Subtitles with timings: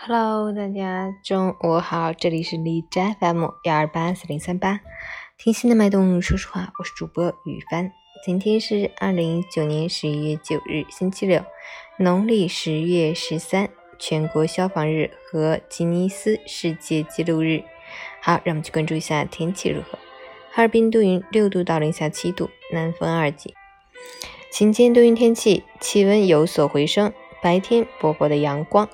[0.00, 4.78] Hello，大家中午好，这里是荔枝 FM 幺二八四零三八，
[5.36, 7.90] 听心的脉动，说实话，我是主播雨帆。
[8.24, 11.42] 今天是二零一九年十一月九日，星期六，
[11.98, 17.64] 农历十月十三，全国消防日和吉尼斯世界纪录日。
[18.22, 19.98] 好，让我们去关注一下天气如何。
[20.52, 23.52] 哈尔滨多云，六度到零下七度，南风二级。
[24.52, 27.12] 晴间多云天气，气温有所回升，
[27.42, 28.88] 白天薄薄的阳光，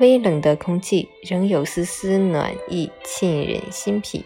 [0.00, 4.24] 微冷的空气仍有丝丝暖意沁人心脾，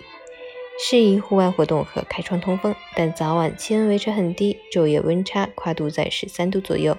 [0.81, 2.75] 适宜户外活动和开窗通风。
[2.97, 6.97] 但早晚气温维持很低，昼夜温差跨度在十三度左右，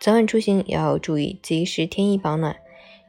[0.00, 2.56] 早晚出行要注意及时添衣保暖。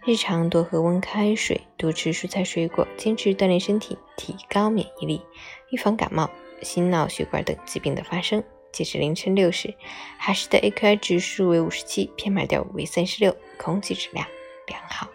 [0.06, 5.22] 日常多喝温开水，多吃蔬菜水果，坚持锻炼身体，提高免疫力，
[5.70, 6.30] 预防感冒、
[6.62, 8.44] 心脑血管等疾病的发生。
[8.74, 9.74] 截至凌晨六时，
[10.20, 14.28] 哈市的 AQI 指数为五十七，PM 二点五为三十六，空气质量
[14.68, 15.08] 良好。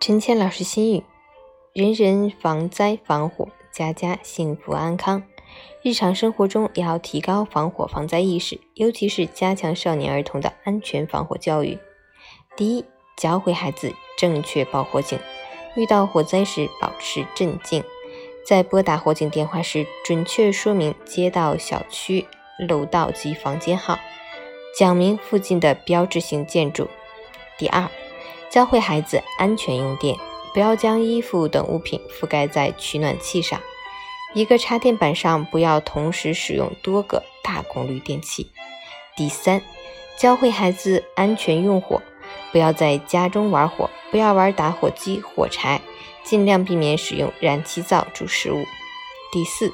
[0.00, 1.04] 陈谦老师心语：
[1.72, 3.48] 人人防灾防火。
[3.72, 5.22] 家家幸福安康，
[5.82, 11.78] 日常生活中也要提高防火防灾意识，尤其是加强少年儿童的安全防火教育。
[12.54, 12.84] 第一，
[13.16, 15.18] 教会孩子正确报火警，
[15.74, 17.82] 遇到火灾时保持镇静，
[18.44, 22.26] 在拨打火警电话时准确说明街道、小区、
[22.68, 23.98] 楼道及房间号，
[24.78, 26.88] 讲明附近的标志性建筑。
[27.58, 27.88] 第二，
[28.50, 30.16] 教会孩子安全用电。
[30.54, 33.58] 不要将衣服等物品覆盖在取暖器上。
[34.34, 38.50] 一个插电板上不要同时使用多个大功率电器。
[39.16, 39.62] 第三，
[40.18, 42.02] 教会孩子安全用火，
[42.50, 45.80] 不要在家中玩火，不要玩打火机、火柴，
[46.24, 48.64] 尽量避免使用燃气灶煮食物。
[49.30, 49.72] 第四，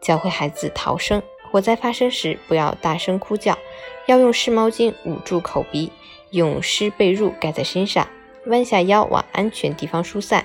[0.00, 3.58] 教会孩子逃生，火灾发生时不要大声哭叫，
[4.06, 5.92] 要用湿毛巾捂住口鼻，
[6.30, 8.08] 用湿被褥盖在身上。
[8.46, 10.44] 弯下腰往安全地方疏散。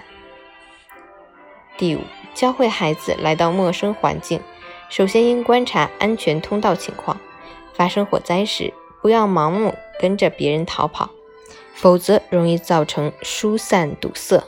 [1.78, 2.00] 第五，
[2.34, 4.40] 教会孩子来到陌生环境，
[4.88, 7.20] 首先应观察安全通道情况。
[7.74, 11.10] 发生火灾时，不要盲目跟着别人逃跑，
[11.74, 14.42] 否则容易造成疏散堵塞。